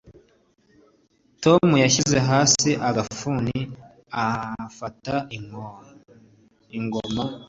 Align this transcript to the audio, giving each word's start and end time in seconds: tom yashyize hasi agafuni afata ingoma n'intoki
tom 1.43 1.65
yashyize 1.83 2.17
hasi 2.29 2.69
agafuni 2.89 3.57
afata 4.27 5.13
ingoma 5.37 5.69
n'intoki 6.69 7.21